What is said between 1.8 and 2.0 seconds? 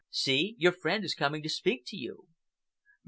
to